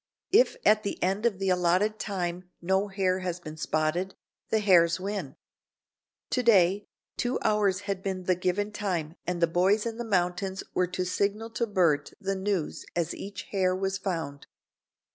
If 0.31 0.55
at 0.65 0.81
the 0.81 0.97
end 1.03 1.27
of 1.27 1.37
the 1.37 1.49
allotted 1.49 1.99
time 1.99 2.49
no 2.59 2.87
hare 2.87 3.19
has 3.19 3.39
been 3.39 3.55
spotted, 3.55 4.15
the 4.49 4.57
hares 4.57 4.99
win. 4.99 5.35
To 6.31 6.41
day 6.41 6.87
two 7.17 7.37
hours 7.43 7.81
had 7.81 8.01
been 8.01 8.23
the 8.23 8.33
given 8.33 8.71
time 8.71 9.13
and 9.27 9.43
the 9.43 9.45
boys 9.45 9.85
in 9.85 9.97
the 9.97 10.03
mountains 10.03 10.63
were 10.73 10.87
to 10.87 11.05
signal 11.05 11.51
to 11.51 11.67
Bert 11.67 12.13
the 12.19 12.33
news 12.35 12.83
as 12.95 13.13
each 13.13 13.43
hare 13.51 13.75
was 13.75 13.99
found. 13.99 14.47